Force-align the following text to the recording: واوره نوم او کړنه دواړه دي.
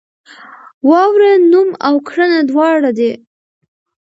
واوره 0.89 1.31
نوم 1.51 1.69
او 1.87 1.95
کړنه 2.09 2.39
دواړه 2.49 2.89
دي. 2.97 3.11